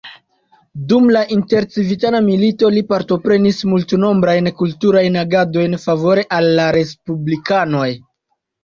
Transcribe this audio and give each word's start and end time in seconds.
Dum 0.93 1.03
la 1.15 1.21
intercivitana 1.35 2.21
milito 2.31 2.71
li 2.77 2.83
partoprenas 2.93 3.61
multnombrajn 3.75 4.53
kulturajn 4.63 5.23
agadojn 5.27 5.81
favore 5.87 6.29
al 6.41 6.53
la 6.63 6.71
respublikanoj. 6.83 7.89